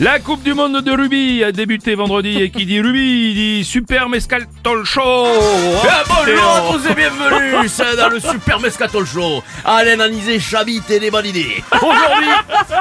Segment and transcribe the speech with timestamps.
[0.00, 4.08] La Coupe du Monde de rugby a débuté vendredi et qui dit rugby dit Super
[4.08, 5.00] Mescal Talk Show.
[5.00, 9.44] Ah, bonjour à tous et bienvenue c'est dans le Super Mescatol Show.
[9.64, 11.62] Alain Anisé, Chabit et d'idées.
[11.76, 12.28] Aujourd'hui,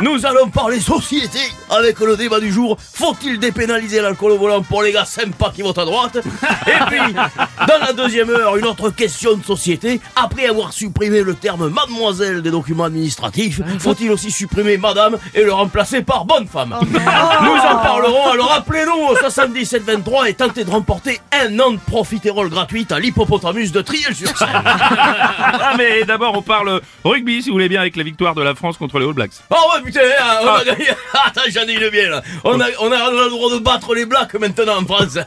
[0.01, 1.37] nous allons parler société
[1.69, 2.77] avec le débat du jour.
[2.79, 6.17] Faut-il dépénaliser l'alcool au volant pour les gars sympas qui votent à droite?
[6.17, 10.01] Et puis, dans la deuxième heure, une autre question de société.
[10.15, 15.53] Après avoir supprimé le terme mademoiselle des documents administratifs, faut-il aussi supprimer madame et le
[15.53, 16.75] remplacer par bonne femme?
[17.43, 22.49] Nous en parlerons, alors appelez-nous au 7723 et tentez de remporter un an de profiterole
[22.49, 24.49] gratuite à l'hippopotamus de Triel-sur-Seine.
[25.65, 28.55] Ah, mais d'abord on parle rugby si vous voulez bien avec la victoire de la
[28.55, 29.31] France contre les All Blacks.
[29.49, 30.87] Oh ouais putain, hein, on a gagné.
[31.25, 32.21] Attends, j'en ai une bien là.
[32.43, 35.17] On a, on, a, le droit de battre les blacks maintenant en France.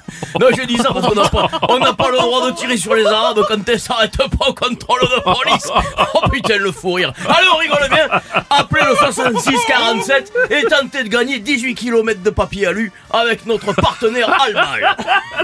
[0.41, 2.95] Non, je dis ça parce qu'on n'a pas, on pas le droit de tirer sur
[2.95, 5.71] les arabes quand elles s'arrêtent pas au contrôle de police.
[6.15, 7.13] Oh putain, le fou rire.
[7.29, 8.09] Allez, on rigole bien.
[8.51, 13.73] Appelez le 66 47 et tentez de gagner 18 km de papier alu avec notre
[13.75, 14.97] partenaire Almal.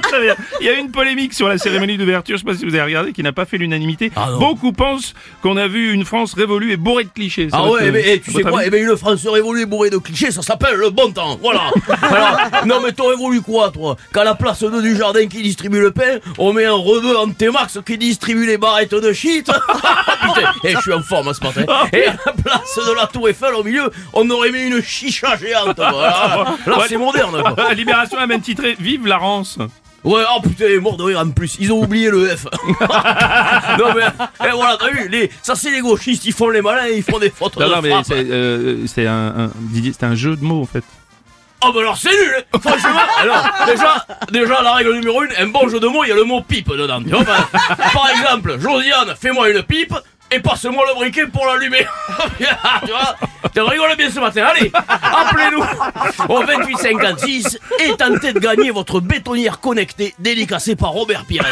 [0.02, 0.34] Très bien.
[0.60, 2.84] Il y a une polémique sur la cérémonie d'ouverture, je sais pas si vous avez
[2.84, 4.10] regardé, qui n'a pas fait l'unanimité.
[4.16, 4.38] Ah non.
[4.38, 7.48] Beaucoup pensent qu'on a vu une France révolue et bourrée de clichés.
[7.52, 9.98] Ah ouais, que- mais eh, tu sais quoi Eh ben une France révolue bourrée de
[9.98, 11.38] clichés, ça s'appelle le bon temps.
[11.42, 11.70] Voilà.
[12.66, 15.90] Non mais t'aurais voulu quoi, toi Qu'à la place de du jardin qui distribue le
[15.90, 19.46] pain, on met un rebeu en T-Max qui distribue les barrettes de shit.
[20.22, 21.64] Putain, eh, je suis en forme ce matin.
[21.92, 25.36] Et à la place de la Tour Eiffel au milieu, on aurait mis une chicha
[25.36, 25.76] géante.
[25.76, 26.11] Voilà.
[26.66, 27.42] Là, c'est moderne.
[27.55, 27.74] quoi.
[27.74, 29.58] Libération a même titré Vive la Rance.
[30.05, 31.56] Ouais, oh putain, mort de rire en plus.
[31.60, 32.46] Ils ont oublié le F.
[33.78, 34.02] non mais,
[34.44, 37.20] eh, voilà, t'as vu, les, ça c'est les gauchistes, ils font les malins, ils font
[37.20, 38.05] des fautes Non, de non, mais frappe.
[38.08, 39.12] c'est euh, c'est un,
[39.44, 40.83] un- Didier, c'était un jeu de mots en fait.
[41.64, 42.58] Oh bah alors c'est nul hein.
[42.60, 46.10] Franchement Alors déjà Déjà la règle numéro une Un bon jeu de mots il y
[46.10, 47.46] a le mot pipe dedans tu vois, par,
[47.92, 49.94] par exemple Josiane Fais-moi une pipe
[50.33, 51.86] Et passe-moi le briquet pour l'allumer
[52.39, 53.14] Tu vois
[53.55, 55.62] Tu rigoles bien ce matin Allez Appelez-nous
[56.28, 61.44] Au 2856 Et tentez de gagner votre bétonnière connectée Dédicacée par Robert Pires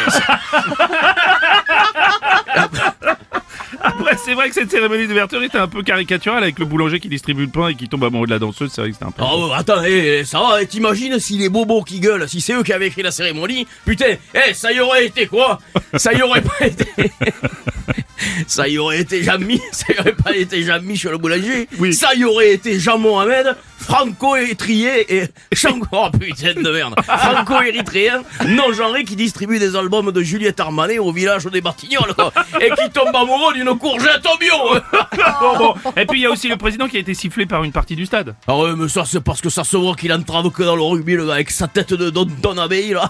[3.82, 7.08] Après, c'est vrai que cette cérémonie d'ouverture était un peu caricaturale avec le boulanger qui
[7.08, 8.70] distribue le pain et qui tombe amoureux de la danseuse.
[8.72, 9.22] C'est vrai que c'était un peu.
[9.24, 12.62] Oh attends, eh, ça va, eh, t'imagines si les bobos qui gueulent, si c'est eux
[12.62, 15.60] qui avaient écrit la cérémonie, putain, eh, ça y aurait été quoi?
[15.96, 16.86] Ça y aurait pas été...
[18.46, 21.92] Ça y aurait été Jean-Mi, ça y aurait pas été Jean-Michel Boulanger, Oui.
[21.94, 25.78] ça y aurait été Jean-Mohamed, franco-étrier et Jean...
[25.92, 31.44] Oh putain de merde Franco-érythréen, non-genré qui distribue des albums de Juliette Armanet au village
[31.46, 34.80] des Batignolles, quoi, et qui tombe amoureux d'une courgette au bio
[35.40, 35.74] Bon, bon.
[35.96, 37.96] Et puis il y a aussi le président qui a été sifflé par une partie
[37.96, 38.34] du stade.
[38.46, 40.82] Ah ouais, mais ça, c'est parce que ça se voit qu'il entrave que dans le
[40.82, 43.08] rugby, le avec sa tête de Don, Don Abbey, là.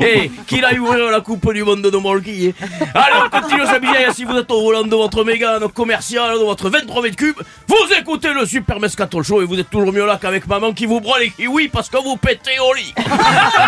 [0.00, 2.54] Et qu'il aille ouvrir la Coupe du Monde de Molki.
[2.94, 4.12] Allez, on continue sa bière.
[4.14, 7.94] Si vous êtes au volant de votre Mégane commercial, de votre 23 mètres cubes, vous
[7.96, 11.00] écoutez le Super Mescato Show et vous êtes toujours mieux là qu'avec maman qui vous
[11.00, 12.92] broie les kiwis parce que vous pétez au lit.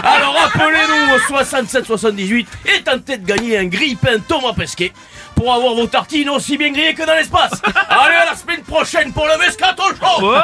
[0.03, 4.93] Alors appelez-nous au 67 78 et tentez de gagner un grille-pain Thomas Pesquet
[5.37, 7.53] pour avoir vos tartines aussi bien grillées que dans l'espace.
[7.89, 10.39] Allez, à la semaine prochaine pour le Mescato Show Ouais